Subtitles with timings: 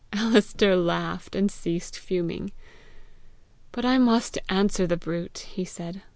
[0.13, 2.51] Alister laughed, and ceased fuming.
[3.71, 6.01] "But I must answer the brute!" he said.